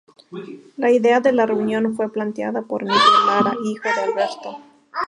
La 0.77 0.89
idea 0.89 1.19
de 1.19 1.31
la 1.31 1.45
reunión 1.45 1.95
fue 1.95 2.11
planteada 2.11 2.63
por 2.63 2.81
Miguel 2.81 3.25
Lara, 3.27 3.55
hijo 3.63 3.83
de 3.87 4.01
Alberto. 4.01 4.57